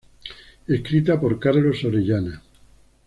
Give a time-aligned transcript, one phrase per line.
[0.67, 2.41] Escrita por Carlos Orellana.